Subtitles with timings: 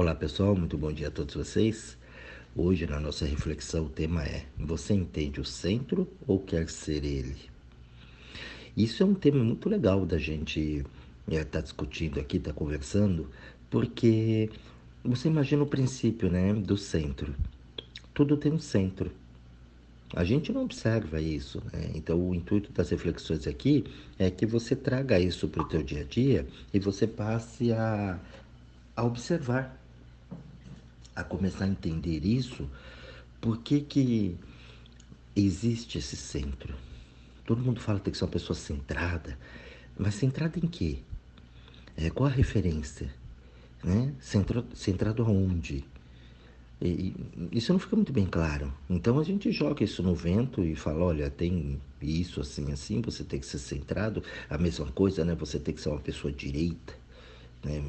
[0.00, 1.98] Olá pessoal, muito bom dia a todos vocês.
[2.54, 7.34] Hoje na nossa reflexão o tema é: Você entende o centro ou quer ser ele?
[8.76, 10.86] Isso é um tema muito legal da gente
[11.26, 13.28] estar é, tá discutindo aqui, estar tá conversando,
[13.68, 14.48] porque
[15.02, 17.34] você imagina o princípio né, do centro.
[18.14, 19.10] Tudo tem um centro.
[20.14, 21.90] A gente não observa isso, né?
[21.92, 23.84] Então o intuito das reflexões aqui
[24.16, 28.20] é que você traga isso para o teu dia a dia e você passe a,
[28.94, 29.77] a observar
[31.18, 32.70] a começar a entender isso,
[33.40, 34.36] por que, que
[35.34, 36.74] existe esse centro?
[37.44, 39.36] Todo mundo fala que tem que ser uma pessoa centrada,
[39.98, 40.98] mas centrada em quê?
[41.96, 43.12] É, qual a referência?
[43.82, 44.14] Né?
[44.20, 45.84] Centro, centrado aonde?
[46.80, 47.12] E,
[47.50, 48.72] isso não fica muito bem claro.
[48.88, 53.24] Então a gente joga isso no vento e fala, olha, tem isso assim, assim, você
[53.24, 54.22] tem que ser centrado.
[54.48, 55.34] A mesma coisa, né?
[55.34, 56.94] Você tem que ser uma pessoa direita.
[57.64, 57.82] Né?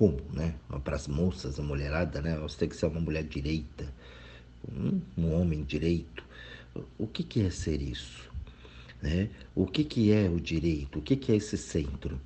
[0.00, 0.54] Como, né?
[0.82, 2.34] Para as moças, a mulherada, né?
[2.38, 3.86] Você tem que ser uma mulher direita,
[4.74, 6.24] um, homem direito.
[6.96, 8.30] O que, que é ser isso?
[9.02, 9.28] Né?
[9.54, 11.00] O que, que é o direito?
[11.00, 12.18] O que, que é esse centro?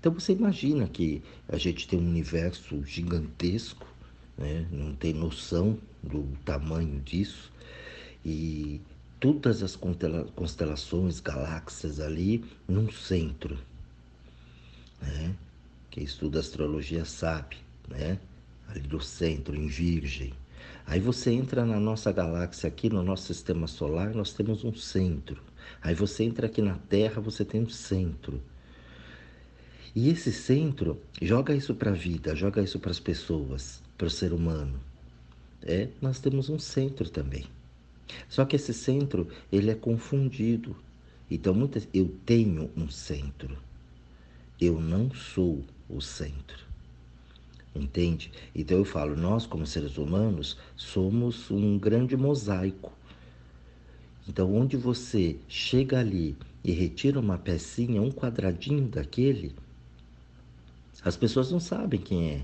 [0.00, 3.86] Então você imagina que a gente tem um universo gigantesco,
[4.38, 4.66] né?
[4.72, 7.52] não tem noção do tamanho disso,
[8.24, 8.80] e
[9.20, 13.58] todas as constelações, galáxias ali num centro.
[15.02, 15.36] Né?
[15.98, 17.56] Quem estuda astrologia sabe,
[17.88, 18.20] né?
[18.68, 20.32] Ali do centro, em Virgem.
[20.86, 25.42] Aí você entra na nossa galáxia aqui, no nosso sistema solar, nós temos um centro.
[25.82, 28.40] Aí você entra aqui na Terra, você tem um centro.
[29.92, 34.10] E esse centro, joga isso para a vida, joga isso para as pessoas, para o
[34.10, 34.78] ser humano.
[35.62, 37.44] É, nós temos um centro também.
[38.28, 40.76] Só que esse centro, ele é confundido.
[41.28, 43.58] Então, muitas, eu tenho um centro.
[44.60, 46.66] Eu não sou o centro.
[47.74, 48.32] Entende?
[48.54, 52.92] Então eu falo, nós como seres humanos somos um grande mosaico.
[54.28, 59.54] Então onde você chega ali e retira uma pecinha, um quadradinho daquele,
[61.04, 62.42] as pessoas não sabem quem é.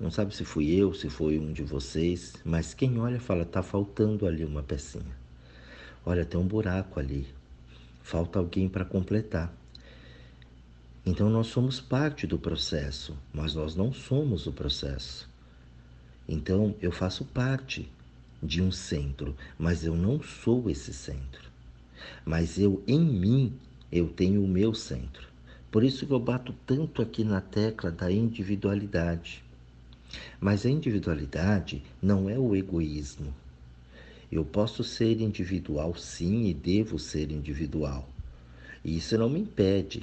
[0.00, 3.62] Não sabe se fui eu, se foi um de vocês, mas quem olha fala, tá
[3.62, 5.16] faltando ali uma pecinha.
[6.04, 7.26] Olha, tem um buraco ali.
[8.02, 9.52] Falta alguém para completar.
[11.08, 15.30] Então nós somos parte do processo, mas nós não somos o processo.
[16.28, 17.88] Então eu faço parte
[18.42, 21.48] de um centro, mas eu não sou esse centro.
[22.24, 23.54] Mas eu em mim
[23.92, 25.28] eu tenho o meu centro.
[25.70, 29.44] Por isso que eu bato tanto aqui na tecla da individualidade.
[30.40, 33.32] Mas a individualidade não é o egoísmo.
[34.30, 38.08] Eu posso ser individual sim e devo ser individual.
[38.84, 40.02] E isso não me impede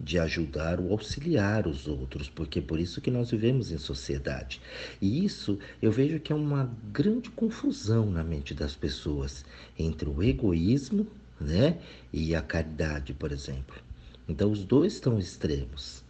[0.00, 4.60] de ajudar ou auxiliar os outros, porque é por isso que nós vivemos em sociedade.
[5.00, 9.44] E isso eu vejo que é uma grande confusão na mente das pessoas
[9.78, 11.06] entre o egoísmo,
[11.40, 11.78] né,
[12.12, 13.76] e a caridade, por exemplo.
[14.28, 16.02] Então os dois estão extremos.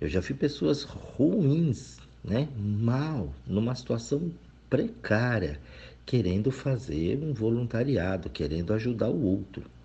[0.00, 4.32] Eu já vi pessoas ruins, né, mal, numa situação
[4.68, 5.60] precária,
[6.04, 9.75] querendo fazer um voluntariado, querendo ajudar o outro.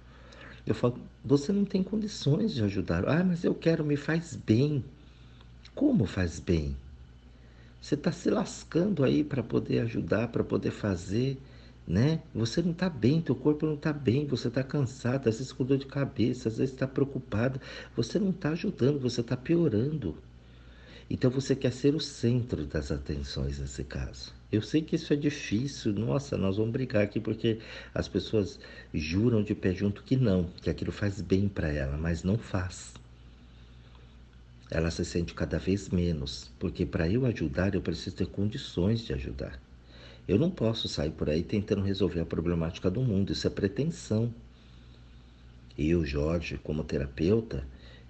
[0.65, 3.07] Eu falo, você não tem condições de ajudar.
[3.07, 4.83] Ah, mas eu quero, me faz bem.
[5.73, 6.75] Como faz bem?
[7.81, 11.37] Você está se lascando aí para poder ajudar, para poder fazer,
[11.87, 12.21] né?
[12.33, 15.65] Você não está bem, teu corpo não está bem, você está cansado, às vezes com
[15.65, 17.59] dor de cabeça, às vezes está preocupado.
[17.95, 20.15] Você não está ajudando, você está piorando.
[21.09, 24.40] Então você quer ser o centro das atenções nesse caso.
[24.51, 27.59] Eu sei que isso é difícil, nossa, nós vamos brigar aqui porque
[27.93, 28.59] as pessoas
[28.93, 32.93] juram de pé junto que não, que aquilo faz bem para ela, mas não faz.
[34.69, 39.13] Ela se sente cada vez menos, porque para eu ajudar eu preciso ter condições de
[39.13, 39.57] ajudar.
[40.27, 44.33] Eu não posso sair por aí tentando resolver a problemática do mundo, isso é pretensão.
[45.77, 47.65] Eu, Jorge, como terapeuta,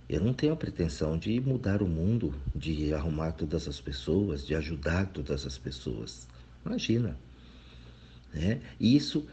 [0.10, 4.56] eu não tenho a pretensão de mudar o mundo, de arrumar todas as pessoas, de
[4.56, 6.31] ajudar todas as pessoas.
[6.66, 7.18] Imagina.
[8.34, 8.62] Né?
[8.80, 9.28] E isso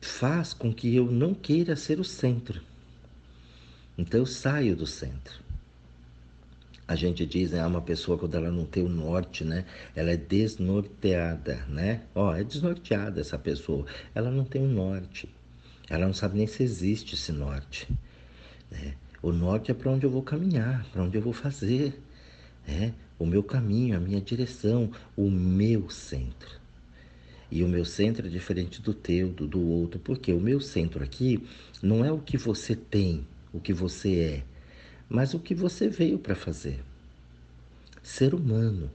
[0.00, 2.60] faz com que eu não queira ser o centro.
[3.96, 5.42] Então eu saio do centro.
[6.86, 9.64] A gente diz, né, uma pessoa quando ela não tem o norte, né,
[9.96, 12.02] ela é desnorteada, né?
[12.14, 13.86] Ó, é desnorteada essa pessoa.
[14.14, 15.28] Ela não tem o norte.
[15.88, 17.88] Ela não sabe nem se existe esse norte.
[18.70, 18.94] Né?
[19.22, 21.98] O norte é para onde eu vou caminhar, para onde eu vou fazer.
[22.68, 26.63] É, o meu caminho, a minha direção, o meu centro.
[27.54, 31.04] E o meu centro é diferente do teu, do, do outro, porque o meu centro
[31.04, 31.40] aqui
[31.80, 34.44] não é o que você tem, o que você é,
[35.08, 36.82] mas o que você veio para fazer.
[38.02, 38.90] Ser humano.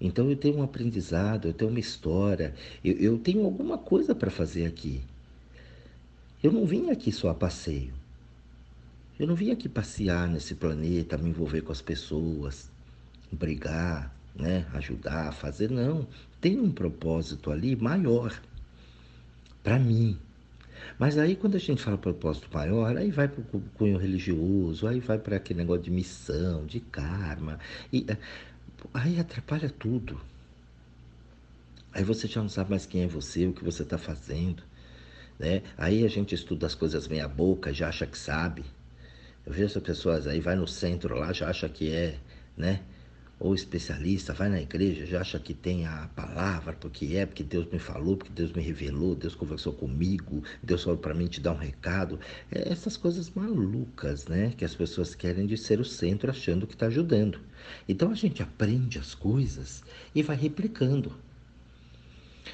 [0.00, 4.30] Então eu tenho um aprendizado, eu tenho uma história, eu, eu tenho alguma coisa para
[4.30, 5.02] fazer aqui.
[6.42, 7.92] Eu não vim aqui só a passeio.
[9.18, 12.70] Eu não vim aqui passear nesse planeta, me envolver com as pessoas,
[13.30, 16.06] brigar, né, ajudar, fazer não.
[16.40, 18.40] Tem um propósito ali maior
[19.62, 20.18] para mim.
[20.98, 25.00] Mas aí quando a gente fala propósito maior, aí vai para o cunho religioso, aí
[25.00, 27.58] vai para aquele negócio de missão, de karma,
[27.92, 28.16] e eh,
[28.92, 30.20] aí atrapalha tudo.
[31.92, 34.62] Aí você já não sabe mais quem é você, o que você está fazendo.
[35.38, 35.62] Né?
[35.76, 38.64] Aí a gente estuda as coisas meia boca, já acha que sabe.
[39.44, 42.18] Eu vejo as pessoas aí, vai no centro lá, já acha que é,
[42.56, 42.80] né?
[43.44, 47.66] Ou especialista, vai na igreja, já acha que tem a palavra, porque é, porque Deus
[47.72, 51.50] me falou, porque Deus me revelou, Deus conversou comigo, Deus falou para mim te dar
[51.50, 52.20] um recado.
[52.52, 54.54] É essas coisas malucas, né?
[54.56, 57.40] Que as pessoas querem de ser o centro achando que está ajudando.
[57.88, 59.82] Então a gente aprende as coisas
[60.14, 61.12] e vai replicando.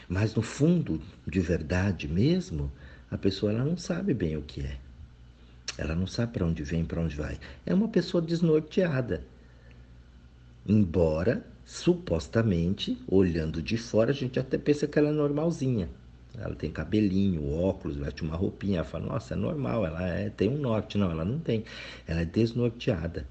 [0.09, 2.73] Mas no fundo, de verdade mesmo,
[3.11, 4.79] a pessoa ela não sabe bem o que é.
[5.77, 7.39] Ela não sabe para onde vem, para onde vai.
[7.67, 9.23] É uma pessoa desnorteada.
[10.69, 15.89] Embora, supostamente, olhando de fora, a gente até pensa que ela é normalzinha.
[16.37, 18.85] Ela tem cabelinho, óculos, veste uma roupinha.
[18.85, 20.99] Fala, nossa, é normal, ela é, tem um norte.
[20.99, 21.65] Não, ela não tem.
[22.07, 23.27] Ela é desnorteada.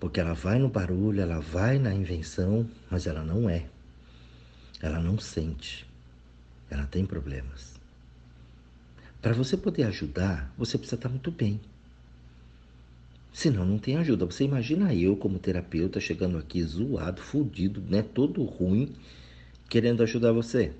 [0.00, 3.66] Porque ela vai no barulho, ela vai na invenção, mas ela não é.
[4.80, 5.86] Ela não sente.
[6.70, 7.74] Ela tem problemas.
[9.20, 11.60] Para você poder ajudar, você precisa estar muito bem.
[13.36, 14.24] Senão não tem ajuda.
[14.24, 18.94] Você imagina eu como terapeuta chegando aqui zoado, fudido, né, todo ruim,
[19.68, 20.72] querendo ajudar você.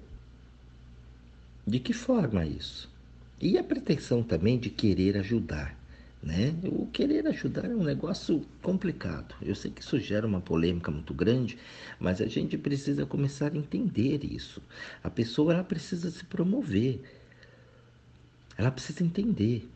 [1.67, 2.91] De que forma isso?
[3.39, 5.79] E a pretensão também de querer ajudar,
[6.23, 6.55] né?
[6.65, 9.35] O querer ajudar é um negócio complicado.
[9.43, 11.59] Eu sei que isso gera uma polêmica muito grande,
[12.01, 14.63] mas a gente precisa começar a entender isso.
[15.05, 17.03] A pessoa ela precisa se promover.
[18.57, 19.69] Ela precisa entender.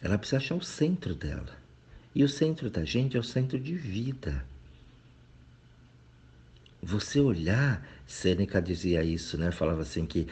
[0.00, 1.59] Ela precisa achar o centro dela.
[2.14, 4.44] E o centro da gente é o centro de vida.
[6.82, 9.50] Você olhar, Sêneca dizia isso, né?
[9.50, 10.26] Falava assim que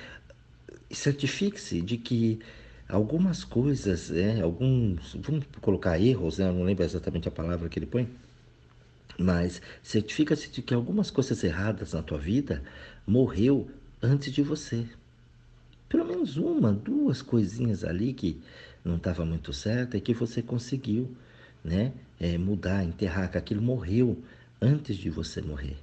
[0.90, 2.40] certifique-se de que
[2.88, 4.40] algumas coisas, né?
[4.40, 6.48] alguns, vamos colocar erros, né?
[6.48, 8.08] Eu não lembro exatamente a palavra que ele põe,
[9.18, 12.62] mas certifica-se de que algumas coisas erradas na tua vida
[13.06, 13.70] morreu
[14.02, 14.86] antes de você
[15.88, 18.40] pelo menos uma, duas coisinhas ali que
[18.84, 21.16] não estava muito certa e que você conseguiu
[21.64, 24.22] né, é, mudar, enterrar, que aquilo morreu
[24.60, 25.76] antes de você morrer.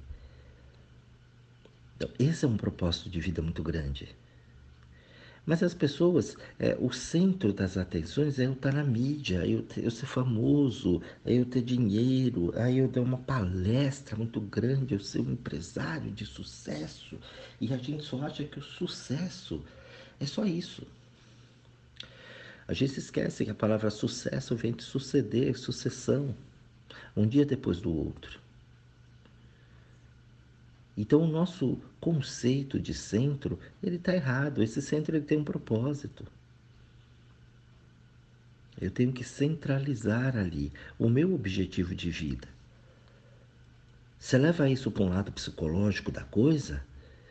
[1.96, 4.14] Então, esse é um propósito de vida muito grande.
[5.46, 9.90] Mas as pessoas, é, o centro das atenções é eu estar na mídia, eu, eu
[9.92, 15.30] ser famoso, eu ter dinheiro, aí eu dar uma palestra muito grande, eu ser um
[15.30, 17.16] empresário de sucesso.
[17.60, 19.62] E a gente só acha que o sucesso
[20.18, 20.84] é só isso.
[22.68, 26.34] A gente esquece que a palavra sucesso vem de suceder, sucessão,
[27.16, 28.40] um dia depois do outro.
[30.96, 34.62] Então o nosso conceito de centro, ele está errado.
[34.62, 36.26] Esse centro ele tem um propósito.
[38.80, 42.48] Eu tenho que centralizar ali o meu objetivo de vida.
[44.18, 46.82] Você leva isso para um lado psicológico da coisa,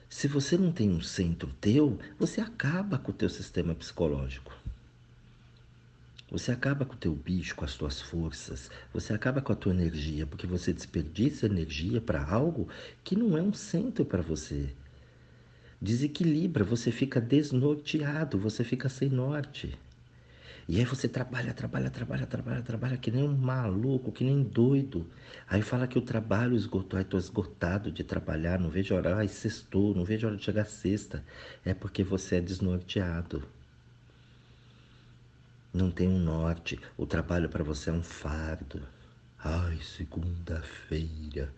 [0.08, 4.54] se você não tem um centro teu, você acaba com o teu sistema psicológico.
[6.36, 9.72] Você acaba com o teu bicho, com as tuas forças, você acaba com a tua
[9.72, 12.68] energia, porque você desperdiça energia para algo
[13.06, 14.76] que não é um centro para você.
[15.82, 19.80] Desequilibra, você fica desnorteado, você fica sem norte.
[20.68, 25.10] E aí você trabalha, trabalha, trabalha, trabalha, trabalha que nem um maluco, que nem doido.
[25.48, 29.30] Aí fala que o trabalho esgotou, aí tô esgotado de trabalhar, não vejo hora, ai
[29.30, 31.24] sextou, não vejo hora de chegar sexta.
[31.64, 33.42] É porque você é desnorteado.
[35.76, 38.82] Não tem um norte, o trabalho para você é um fardo.
[39.38, 41.54] Ai, segunda-feira.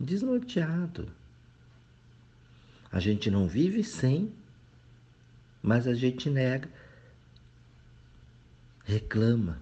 [0.00, 1.12] Desnorteado.
[2.90, 4.32] A gente não vive sem,
[5.62, 6.66] mas a gente nega
[8.86, 9.60] reclama.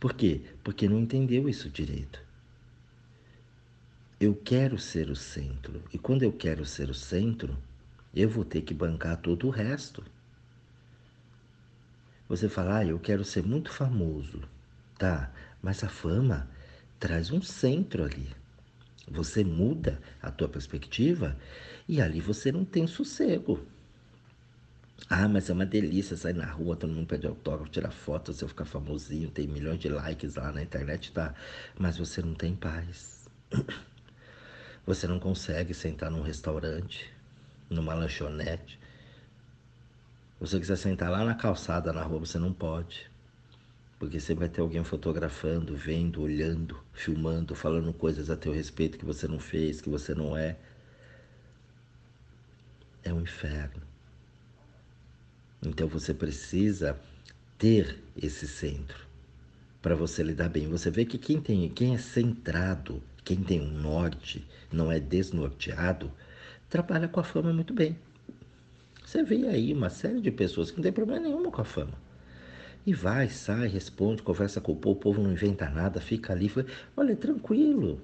[0.00, 0.40] Por quê?
[0.64, 2.18] Porque não entendeu isso direito.
[4.18, 5.82] Eu quero ser o centro.
[5.92, 7.54] E quando eu quero ser o centro,
[8.14, 10.02] eu vou ter que bancar todo o resto.
[12.28, 14.42] Você fala, ah, eu quero ser muito famoso.
[14.98, 15.30] Tá,
[15.62, 16.48] mas a fama
[16.98, 18.28] traz um centro ali.
[19.08, 21.36] Você muda a tua perspectiva
[21.88, 23.64] e ali você não tem sossego.
[25.08, 28.48] Ah, mas é uma delícia sair na rua, todo mundo pede autógrafo, tirar foto, você
[28.48, 31.32] ficar famosinho, tem milhões de likes lá na internet, tá?
[31.78, 33.28] Mas você não tem paz.
[34.86, 37.12] Você não consegue sentar num restaurante,
[37.68, 38.78] numa lanchonete.
[40.38, 43.10] Você quiser sentar lá na calçada, na rua, você não pode.
[43.98, 49.04] Porque sempre vai ter alguém fotografando, vendo, olhando, filmando, falando coisas a teu respeito que
[49.04, 50.56] você não fez, que você não é.
[53.02, 53.82] É um inferno.
[55.64, 57.00] Então você precisa
[57.58, 59.06] ter esse centro
[59.80, 60.68] para você lidar bem.
[60.68, 66.12] Você vê que quem tem, quem é centrado, quem tem um norte, não é desnorteado,
[66.68, 67.96] trabalha com a fama muito bem.
[69.06, 71.92] Você vê aí uma série de pessoas que não tem problema nenhum com a fama.
[72.84, 76.48] E vai, sai, responde, conversa com o povo, o povo não inventa nada, fica ali,
[76.48, 78.00] fala, olha, é tranquilo.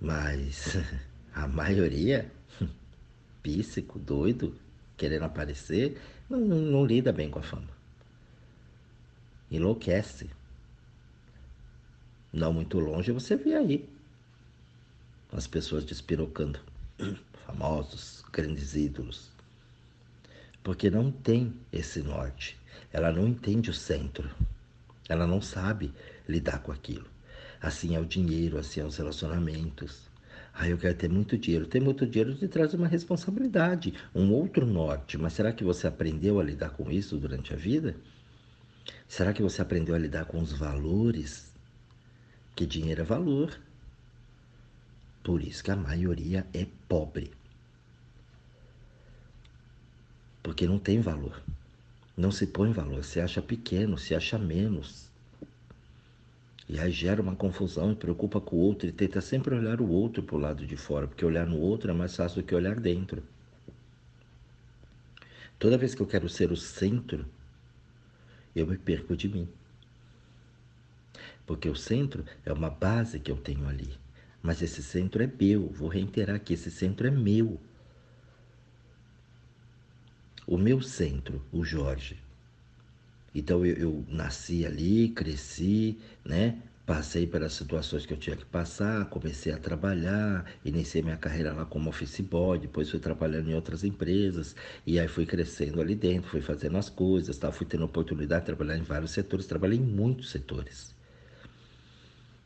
[0.00, 0.76] Mas
[1.34, 2.30] a maioria,
[3.42, 4.54] píssico, doido,
[4.96, 6.00] querendo aparecer,
[6.30, 7.74] não, não, não lida bem com a fama.
[9.50, 10.30] Enlouquece.
[12.32, 13.88] Não muito longe você vê aí
[15.32, 16.60] as pessoas despirocando,
[17.46, 19.30] famosos, grandes ídolos.
[20.62, 22.58] Porque não tem esse norte.
[22.92, 24.30] Ela não entende o centro.
[25.08, 25.92] Ela não sabe
[26.28, 27.06] lidar com aquilo.
[27.60, 30.08] Assim é o dinheiro, assim é os relacionamentos.
[30.52, 31.66] Ah, eu quero ter muito dinheiro.
[31.66, 35.18] Ter muito dinheiro te traz uma responsabilidade, um outro norte.
[35.18, 37.96] Mas será que você aprendeu a lidar com isso durante a vida?
[39.08, 41.52] Será que você aprendeu a lidar com os valores?
[42.54, 43.58] Que dinheiro é valor.
[45.24, 47.32] Por isso que a maioria é pobre.
[50.42, 51.42] Porque não tem valor.
[52.14, 55.10] Não se põe valor, se acha pequeno, se acha menos.
[56.68, 59.88] E aí gera uma confusão e preocupa com o outro e tenta sempre olhar o
[59.88, 62.54] outro para o lado de fora, porque olhar no outro é mais fácil do que
[62.54, 63.22] olhar dentro.
[65.58, 67.24] Toda vez que eu quero ser o centro,
[68.54, 69.48] eu me perco de mim.
[71.46, 74.03] Porque o centro é uma base que eu tenho ali.
[74.44, 75.70] Mas esse centro é meu.
[75.70, 77.58] Vou reiterar que esse centro é meu.
[80.46, 82.18] O meu centro, o Jorge.
[83.34, 86.58] Então eu, eu nasci ali, cresci, né?
[86.84, 91.64] Passei pelas situações que eu tinha que passar, comecei a trabalhar, iniciei minha carreira lá
[91.64, 94.54] como office boy, depois fui trabalhando em outras empresas,
[94.86, 97.50] e aí fui crescendo ali dentro, fui fazendo as coisas, tá?
[97.50, 100.94] fui tendo oportunidade de trabalhar em vários setores, trabalhei em muitos setores.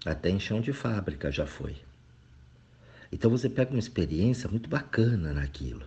[0.07, 1.88] Até em chão de fábrica já foi.
[3.11, 5.85] Então você pega uma experiência muito bacana naquilo.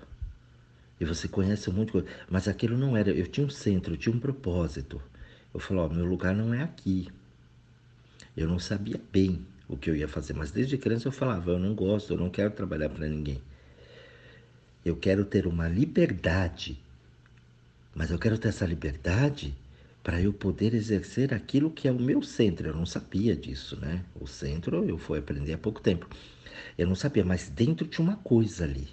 [1.00, 2.08] E você conhece muito coisa.
[2.30, 3.12] Mas aquilo não era.
[3.12, 5.02] Eu tinha um centro, eu tinha um propósito.
[5.54, 7.10] Eu falei, ó, meu lugar não é aqui.
[8.36, 11.60] Eu não sabia bem o que eu ia fazer, mas desde criança eu falava, eu
[11.60, 13.42] não gosto, eu não quero trabalhar para ninguém.
[14.84, 16.82] Eu quero ter uma liberdade.
[17.94, 19.56] Mas eu quero ter essa liberdade
[20.04, 22.68] para eu poder exercer aquilo que é o meu centro.
[22.68, 24.04] Eu não sabia disso, né?
[24.20, 26.08] O centro eu fui aprender há pouco tempo.
[26.78, 28.88] Eu não sabia, mas dentro tinha uma coisa ali.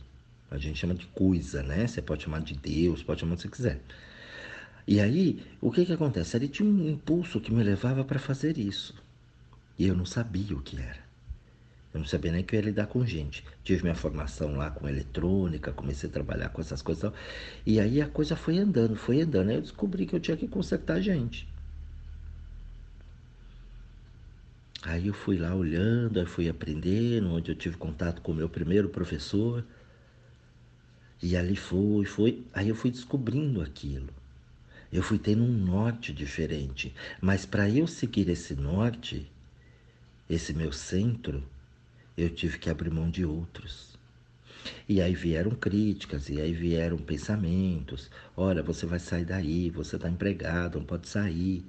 [0.51, 1.87] A gente chama de coisa, né?
[1.87, 3.81] Você pode chamar de Deus, pode chamar o que você quiser.
[4.87, 6.37] E aí, o que que acontece?
[6.37, 8.95] Ali tinha um impulso que me levava para fazer isso.
[9.79, 11.08] E eu não sabia o que era.
[11.99, 13.45] Eu não sabia nem que eu ia lidar com gente.
[13.65, 17.13] Tive minha formação lá com eletrônica, comecei a trabalhar com essas coisas.
[17.67, 19.49] E aí a coisa foi andando, foi andando.
[19.49, 21.49] Aí eu descobri que eu tinha que consertar gente.
[24.83, 28.49] Aí eu fui lá olhando, aí fui aprendendo, onde eu tive contato com o meu
[28.49, 29.65] primeiro professor.
[31.21, 32.45] E ali foi, foi.
[32.55, 34.09] Aí eu fui descobrindo aquilo.
[34.93, 36.95] Eu fui tendo um norte diferente.
[37.21, 39.29] Mas para eu seguir esse norte,
[40.31, 41.43] esse meu centro,
[42.19, 43.97] eu tive que abrir mão de outros.
[44.89, 48.11] E aí vieram críticas, e aí vieram pensamentos.
[48.37, 51.65] Olha, você vai sair daí, você está empregado, não pode sair.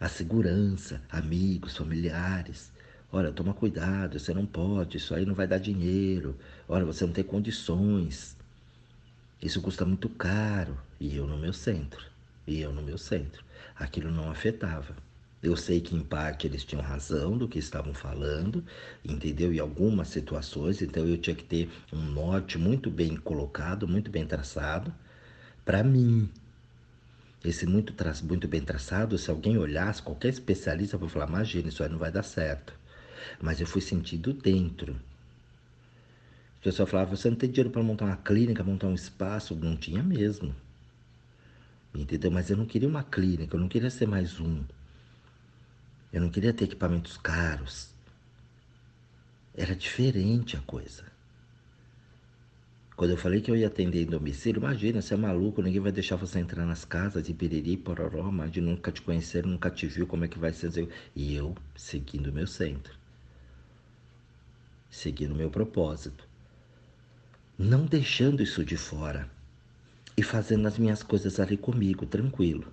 [0.00, 2.72] A segurança, amigos, familiares.
[3.12, 6.36] Olha, toma cuidado, você não pode, isso aí não vai dar dinheiro.
[6.68, 8.36] Olha, você não tem condições.
[9.40, 10.76] Isso custa muito caro.
[10.98, 12.04] E eu no meu centro.
[12.44, 13.44] E eu no meu centro.
[13.76, 14.96] Aquilo não afetava.
[15.42, 18.64] Eu sei que em parte eles tinham razão do que estavam falando,
[19.04, 19.52] entendeu?
[19.52, 24.24] Em algumas situações, então eu tinha que ter um norte muito bem colocado, muito bem
[24.24, 24.94] traçado,
[25.64, 26.30] para mim.
[27.44, 31.82] Esse muito, tra muito bem traçado, se alguém olhasse, qualquer especialista vai falar, imagina, isso
[31.82, 32.72] aí não vai dar certo.
[33.40, 34.92] Mas eu fui sentido dentro.
[36.60, 39.56] O pessoal falava, você não tem dinheiro para montar uma clínica, montar um espaço?
[39.56, 40.54] Não tinha mesmo.
[41.92, 42.30] Entendeu?
[42.30, 44.62] Mas eu não queria uma clínica, eu não queria ser mais um.
[46.12, 47.94] Eu não queria ter equipamentos caros.
[49.54, 51.04] Era diferente a coisa.
[52.96, 55.90] Quando eu falei que eu ia atender em domicílio, imagina, você é maluco, ninguém vai
[55.90, 59.86] deixar você entrar nas casas de piriri, pororó, mas de nunca te conhecer, nunca te
[59.86, 60.88] viu, como é que vai ser?
[61.16, 62.94] E eu seguindo o meu centro.
[64.90, 66.28] seguindo o meu propósito,
[67.58, 69.28] não deixando isso de fora
[70.16, 72.70] e fazendo as minhas coisas ali comigo, tranquilo.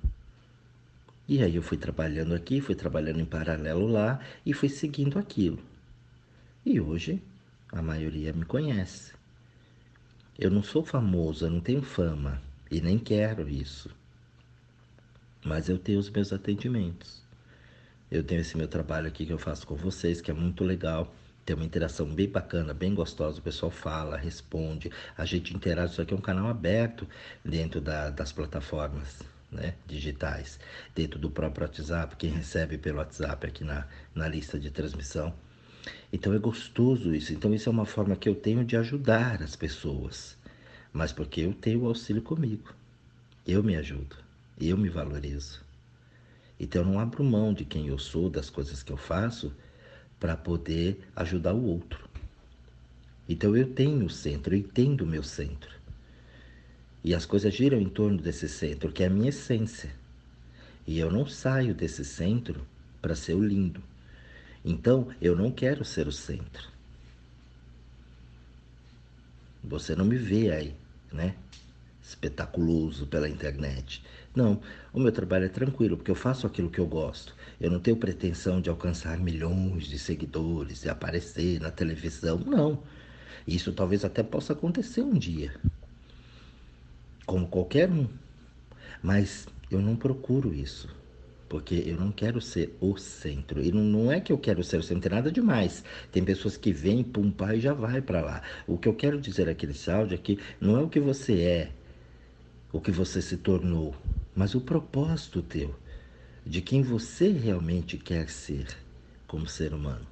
[1.30, 5.60] E aí eu fui trabalhando aqui, fui trabalhando em paralelo lá e fui seguindo aquilo.
[6.66, 7.22] E hoje
[7.72, 9.14] a maioria me conhece.
[10.40, 13.92] Eu não sou famoso, eu não tenho fama e nem quero isso.
[15.46, 17.22] Mas eu tenho os meus atendimentos.
[18.10, 21.14] Eu tenho esse meu trabalho aqui que eu faço com vocês, que é muito legal.
[21.46, 23.38] Tem uma interação bem bacana, bem gostosa.
[23.38, 25.92] O pessoal fala, responde, a gente interage.
[25.92, 27.08] Isso aqui é um canal aberto
[27.46, 29.20] dentro da, das plataformas
[29.52, 30.60] né, digitais,
[30.96, 32.16] dentro do próprio WhatsApp.
[32.16, 35.34] Quem recebe pelo WhatsApp aqui na, na lista de transmissão.
[36.12, 37.34] Então é gostoso isso.
[37.34, 40.38] Então, isso é uma forma que eu tenho de ajudar as pessoas,
[40.92, 42.74] mas porque eu tenho o auxílio comigo.
[43.48, 44.16] Eu me ajudo,
[44.60, 45.62] eu me valorizo.
[46.60, 49.54] Então, eu não abro mão de quem eu sou, das coisas que eu faço,
[50.20, 52.10] para poder ajudar o outro.
[53.28, 55.79] Então, eu tenho o centro, eu entendo o meu centro.
[57.04, 59.92] E as coisas giram em torno desse centro, que é a minha essência.
[60.86, 62.66] E eu não saio desse centro
[63.02, 63.82] para ser o lindo.
[64.64, 66.68] Então, eu não quero ser o centro.
[69.64, 70.76] Você não me vê aí,
[71.12, 71.36] né?
[72.04, 74.04] Espetaculoso pela internet.
[74.36, 74.60] Não,
[74.92, 77.36] o meu trabalho é tranquilo, porque eu faço aquilo que eu gosto.
[77.60, 82.40] Eu não tenho pretensão de alcançar milhões de seguidores e aparecer na televisão.
[82.40, 82.84] Não.
[83.48, 85.54] Isso talvez até possa acontecer um dia.
[87.30, 88.08] Como qualquer um.
[89.04, 90.90] Mas eu não procuro isso.
[91.48, 93.62] Porque eu não quero ser o centro.
[93.64, 95.84] E não, não é que eu quero ser o centro, tem nada demais.
[96.12, 98.42] Tem pessoas que vêm, pum, pá, e já vai para lá.
[98.66, 101.40] O que eu quero dizer aqui nesse áudio é que não é o que você
[101.40, 101.72] é,
[102.74, 103.96] o que você se tornou,
[104.36, 105.76] mas o propósito teu,
[106.44, 108.66] de quem você realmente quer ser
[109.28, 110.08] como ser humano.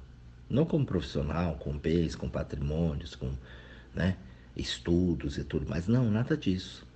[0.48, 3.32] Não como profissional, com bens, com patrimônios, com
[3.92, 4.16] né,
[4.56, 5.88] estudos e tudo mais.
[5.88, 6.86] Não, nada disso.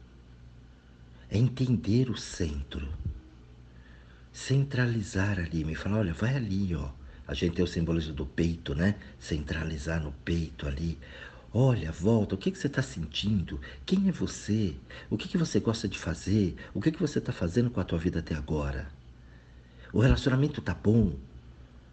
[1.33, 2.87] É entender o centro
[4.33, 6.90] centralizar ali, me falar, olha, vai ali, ó.
[7.27, 8.97] A gente tem o simbolismo do peito, né?
[9.18, 10.99] Centralizar no peito ali.
[11.53, 13.61] Olha, volta, o que, que você está sentindo?
[13.85, 14.75] Quem é você?
[15.11, 16.57] O que, que você gosta de fazer?
[16.75, 18.88] O que, que você está fazendo com a tua vida até agora?
[19.92, 21.12] O relacionamento tá bom?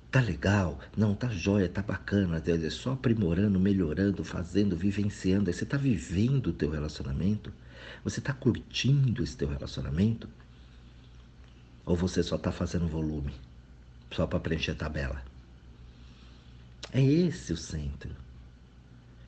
[0.10, 0.80] Tá legal?
[0.98, 2.42] Não, tá jóia, tá bacana.
[2.46, 5.52] É só aprimorando, melhorando, fazendo, vivenciando.
[5.52, 7.54] Você tá vivendo o teu relacionamento?
[8.04, 10.30] Você tá curtindo esse teu relacionamento?
[11.86, 13.34] Ou você só está fazendo volume?
[14.12, 15.24] Só para preencher tabela?
[16.92, 18.16] É esse o centro.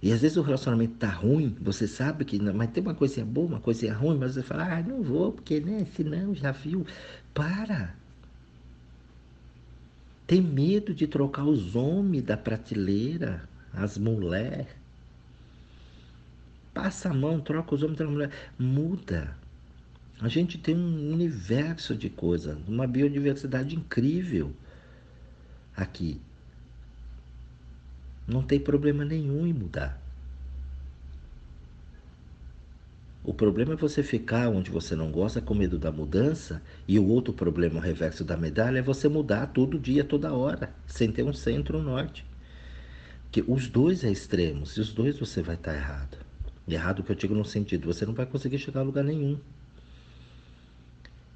[0.02, 3.48] E às vezes o relacionamento tá ruim, você sabe que, mas tem uma coisinha boa,
[3.48, 6.86] uma coisinha ruim, mas você fala, ah, não vou, porque, né, senão já viu.
[7.34, 7.96] Para!
[10.26, 14.81] Tem medo de trocar os homens da prateleira, as mulheres.
[16.74, 18.32] Passa a mão, troca os homens da mulher.
[18.58, 19.36] Muda.
[20.22, 24.54] A gente tem um universo de coisas, uma biodiversidade incrível
[25.76, 26.22] aqui.
[28.28, 30.00] Não tem problema nenhum em mudar.
[33.24, 37.08] O problema é você ficar onde você não gosta com medo da mudança, e o
[37.08, 41.24] outro problema, o reverso da medalha, é você mudar todo dia, toda hora, sem ter
[41.24, 42.26] um centro um norte.
[43.32, 46.18] Que os dois é extremos, e os dois você vai estar errado.
[46.68, 49.40] Errado que eu digo no sentido, você não vai conseguir chegar a lugar nenhum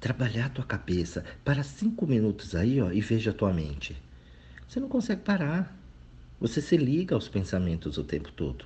[0.06, 1.24] trabalhar a tua cabeça.
[1.44, 3.96] Para cinco minutos aí, ó, e veja a tua mente.
[4.68, 5.76] Você não consegue parar.
[6.40, 8.64] Você se liga aos pensamentos o tempo todo.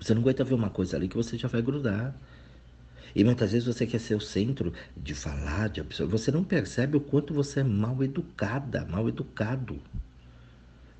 [0.00, 2.14] Você não aguenta ver uma coisa ali que você já vai grudar.
[3.14, 6.18] E muitas vezes você quer ser o centro de falar, de absorver.
[6.18, 9.80] Você não percebe o quanto você é mal educada, mal educado.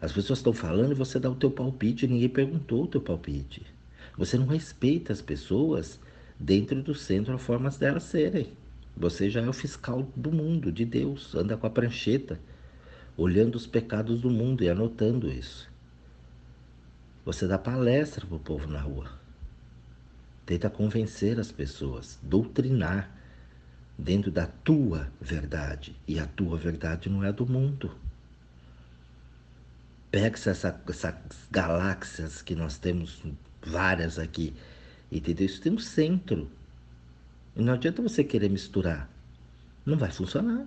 [0.01, 3.01] As pessoas estão falando e você dá o teu palpite e ninguém perguntou o teu
[3.01, 3.67] palpite.
[4.17, 5.99] Você não respeita as pessoas
[6.39, 8.53] dentro do centro a formas delas serem.
[8.97, 12.41] Você já é o fiscal do mundo, de Deus, anda com a prancheta,
[13.17, 15.69] olhando os pecados do mundo e anotando isso.
[17.25, 19.09] Você dá palestra para o povo na rua.
[20.47, 23.15] Tenta convencer as pessoas, doutrinar
[23.99, 25.95] dentro da tua verdade.
[26.07, 27.91] E a tua verdade não é a do mundo.
[30.11, 31.14] Pega essa, essas
[31.51, 33.23] galáxias que nós temos
[33.62, 34.55] várias aqui
[35.11, 35.47] Entendeu?
[35.47, 36.51] Isso tem um centro.
[37.57, 39.11] E não adianta você querer misturar.
[39.85, 40.66] Não vai funcionar.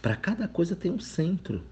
[0.00, 1.62] Para cada coisa tem um centro.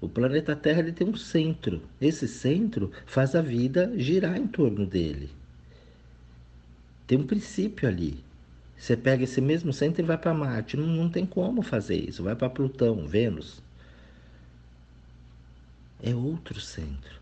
[0.00, 1.82] O planeta Terra ele tem um centro.
[2.00, 5.30] Esse centro faz a vida girar em torno dele.
[7.06, 8.22] Tem um princípio ali.
[8.80, 10.74] Você pega esse mesmo centro e vai para Marte.
[10.74, 12.22] Não, não tem como fazer isso.
[12.22, 13.62] Vai para Plutão, Vênus.
[16.02, 17.20] é outro centro.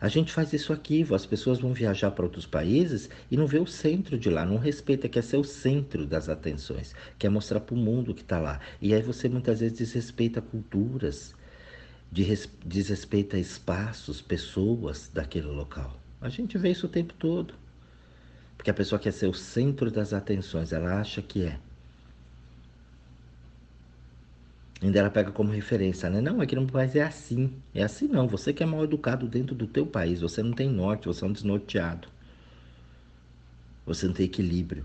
[0.00, 3.58] A gente faz isso aqui, as pessoas vão viajar para outros países e não vê
[3.58, 7.74] o centro de lá, não respeita, quer ser o centro das atenções, quer mostrar para
[7.74, 8.58] o mundo que está lá.
[8.80, 11.34] E aí você muitas vezes desrespeita culturas,
[12.64, 16.00] desrespeita espaços, pessoas daquele local.
[16.22, 17.54] A gente vê isso o tempo todo.
[18.56, 21.58] Porque a pessoa quer ser o centro das atenções, ela acha que é.
[24.82, 26.20] Ainda ela pega como referência, né?
[26.20, 27.52] Não, aqui no país é assim.
[27.74, 28.28] É assim não.
[28.28, 31.28] Você que é mal educado dentro do teu país, você não tem norte, você é
[31.28, 32.08] um desnorteado.
[33.86, 34.84] Você não tem equilíbrio.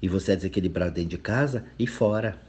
[0.00, 2.40] E você é desequilibrado dentro de casa e fora.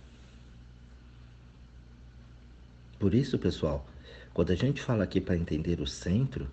[2.98, 3.86] Por isso, pessoal,
[4.34, 6.50] quando a gente fala aqui para entender o centro,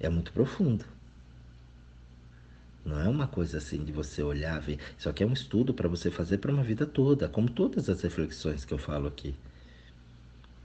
[0.00, 0.84] é muito profundo.
[2.84, 4.78] Não é uma coisa assim de você olhar, ver.
[4.96, 8.00] Isso aqui é um estudo para você fazer para uma vida toda, como todas as
[8.02, 9.34] reflexões que eu falo aqui.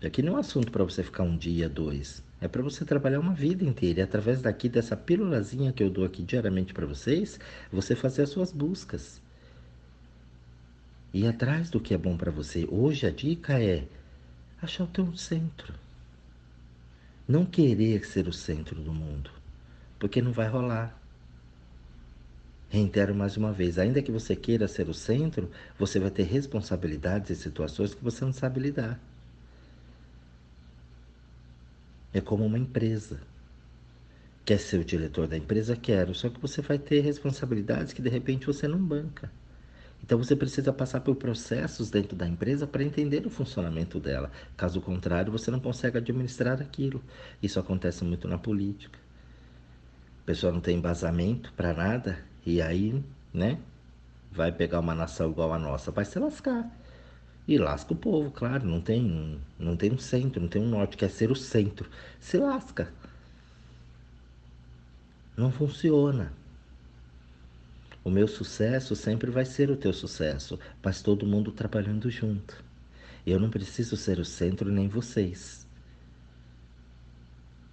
[0.06, 2.22] Aqui não é um assunto para você ficar um dia, dois.
[2.42, 4.02] É para você trabalhar uma vida inteira.
[4.02, 7.40] E através daqui, dessa pílulazinha que eu dou aqui diariamente para vocês,
[7.72, 9.22] você fazer as suas buscas.
[11.14, 12.68] E atrás do que é bom para você.
[12.70, 13.88] Hoje a dica é
[14.62, 15.74] achar o teu centro.
[17.26, 19.32] Não querer ser o centro do mundo.
[19.98, 21.00] Porque não vai rolar.
[22.74, 27.30] Reitero mais uma vez: ainda que você queira ser o centro, você vai ter responsabilidades
[27.30, 29.00] e situações que você não sabe lidar.
[32.12, 33.22] É como uma empresa.
[34.44, 35.76] Quer ser o diretor da empresa?
[35.76, 36.16] Quero.
[36.16, 39.32] Só que você vai ter responsabilidades que de repente você não banca.
[40.04, 44.32] Então você precisa passar por processos dentro da empresa para entender o funcionamento dela.
[44.58, 47.04] Caso contrário, você não consegue administrar aquilo.
[47.42, 48.98] Isso acontece muito na política.
[50.24, 53.04] A pessoa não tem embasamento para nada e aí,
[53.34, 53.60] né?
[54.32, 56.70] Vai pegar uma nação igual a nossa, vai se lascar.
[57.48, 60.98] E lasca o povo, claro, não tem, não tem um centro, não tem um norte,
[60.98, 61.90] quer ser o centro.
[62.20, 62.92] Se lasca.
[65.36, 66.32] Não funciona.
[68.04, 72.64] O meu sucesso sempre vai ser o teu sucesso, mas todo mundo trabalhando junto.
[73.26, 75.66] Eu não preciso ser o centro nem vocês.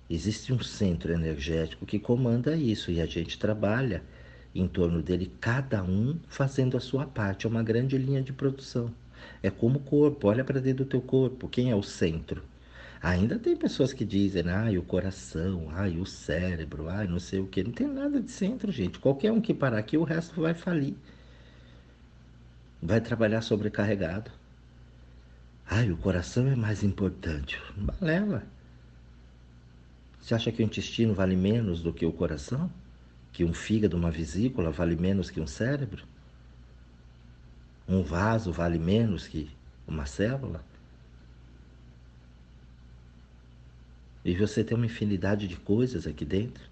[0.09, 4.03] Existe um centro energético que comanda isso e a gente trabalha
[4.55, 7.47] em torno dele, cada um fazendo a sua parte.
[7.47, 8.93] É uma grande linha de produção.
[9.43, 12.43] É como o corpo, olha para dentro do teu corpo, quem é o centro?
[13.03, 17.47] Ainda tem pessoas que dizem, ai, o coração, ai, o cérebro, ai, não sei o
[17.47, 17.63] que.
[17.63, 18.99] Não tem nada de centro, gente.
[18.99, 20.95] Qualquer um que parar aqui, o resto vai falir.
[22.83, 24.31] Vai trabalhar sobrecarregado.
[25.67, 27.59] Ai, o coração é mais importante.
[27.77, 28.43] Balela.
[30.21, 32.71] Você acha que o intestino vale menos do que o coração?
[33.33, 36.05] Que um fígado, uma vesícula, vale menos que um cérebro?
[37.89, 39.51] Um vaso vale menos que
[39.87, 40.65] uma célula?
[44.25, 46.69] E você tem uma infinidade de coisas aqui dentro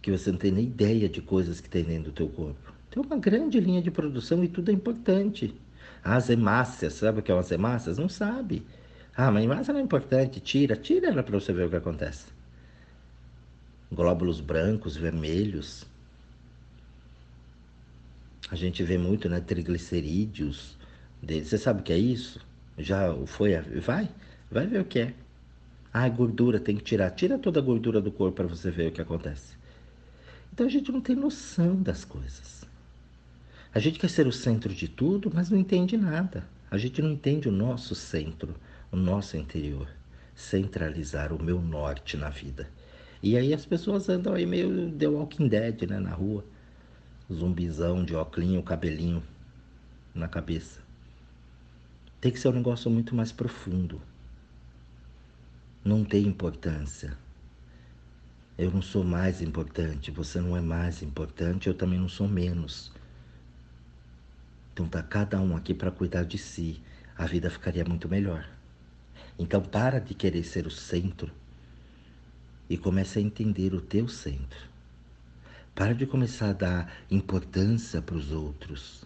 [0.00, 2.72] que você não tem nem ideia de coisas que tem dentro do teu corpo.
[2.90, 5.54] Tem uma grande linha de produção e tudo é importante.
[6.02, 7.98] As hemácias, sabe o que é as hemácias?
[7.98, 8.64] Não sabe.
[9.16, 12.37] Ah, mas hemácia não é importante, tira, tira ela para você ver o que acontece
[13.90, 15.86] glóbulos brancos, vermelhos.
[18.50, 20.76] A gente vê muito, né, triglicerídeos.
[21.22, 22.40] Você sabe o que é isso?
[22.78, 23.56] Já foi?
[23.80, 24.08] Vai,
[24.50, 25.14] vai ver o que é.
[25.92, 27.10] Ah, gordura, tem que tirar.
[27.10, 29.56] Tira toda a gordura do corpo para você ver o que acontece.
[30.52, 32.64] Então a gente não tem noção das coisas.
[33.74, 36.46] A gente quer ser o centro de tudo, mas não entende nada.
[36.70, 38.54] A gente não entende o nosso centro,
[38.90, 39.88] o nosso interior.
[40.34, 42.68] Centralizar o meu norte na vida.
[43.22, 46.44] E aí as pessoas andam aí meio The Walking Dead, né, na rua.
[47.32, 49.22] Zumbizão de óculos, cabelinho
[50.14, 50.80] na cabeça.
[52.20, 54.00] Tem que ser um negócio muito mais profundo.
[55.84, 57.18] Não tem importância.
[58.56, 62.92] Eu não sou mais importante, você não é mais importante, eu também não sou menos.
[64.72, 66.80] Então tá cada um aqui para cuidar de si.
[67.16, 68.48] A vida ficaria muito melhor.
[69.38, 71.30] Então para de querer ser o centro
[72.68, 74.68] e comece a entender o teu centro.
[75.74, 79.04] Para de começar a dar importância para os outros,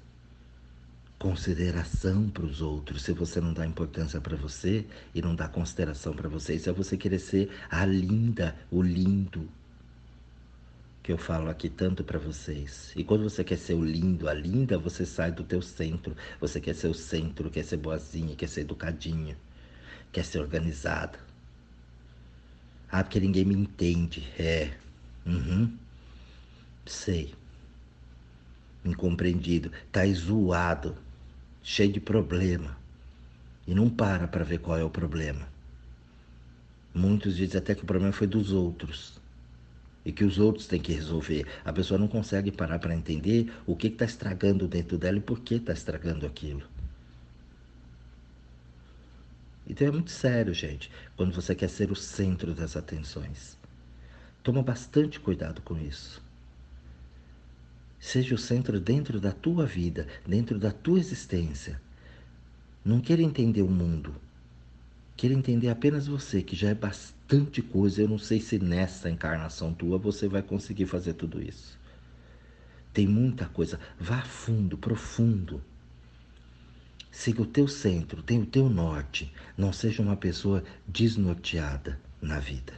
[1.19, 3.03] consideração para os outros.
[3.03, 6.73] Se você não dá importância para você e não dá consideração para você, isso é
[6.73, 9.49] você querer ser a linda, o lindo
[11.03, 12.93] que eu falo aqui tanto para vocês.
[12.95, 16.17] E quando você quer ser o lindo, a linda, você sai do teu centro.
[16.41, 19.37] Você quer ser o centro, quer ser boazinha, quer ser educadinha,
[20.13, 21.19] quer ser organizada.
[22.93, 24.33] Ah, porque ninguém me entende.
[24.39, 24.79] É.
[25.27, 25.77] Uhum.
[26.87, 27.35] Sei.
[28.85, 29.73] Incompreendido.
[29.91, 30.97] Tá zoado.
[31.63, 32.79] Cheio de problema.
[33.67, 35.49] e não para para ver qual é o problema.
[36.95, 39.21] Muitos dizem até que o problema foi dos outros
[40.05, 41.47] e que os outros têm que resolver.
[41.65, 45.41] A pessoa não consegue parar para entender o que está estragando dentro dela e por
[45.43, 46.69] que está estragando aquilo.
[49.67, 53.57] Então é muito sério, gente, quando você quer ser o centro das atenções.
[54.43, 56.21] Toma bastante cuidado com isso.
[58.01, 61.81] Seja o centro dentro da tua vida, dentro da tua existência.
[62.85, 64.13] Não queira entender o mundo.
[65.17, 68.03] Queira entender apenas você, que já é bastante coisa.
[68.03, 71.79] Eu não sei se nessa encarnação tua você vai conseguir fazer tudo isso.
[72.93, 73.79] Tem muita coisa.
[73.99, 75.63] Vá fundo, profundo.
[77.13, 79.31] Siga o teu centro, tenha o teu norte.
[79.57, 82.73] Não seja uma pessoa desnorteada na vida.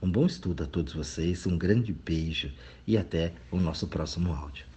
[0.00, 2.52] Um bom estudo a todos vocês, um grande beijo
[2.86, 4.67] e até o nosso próximo áudio.